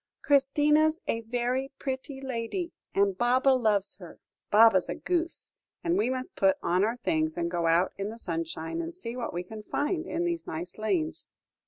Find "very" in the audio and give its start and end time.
1.21-1.71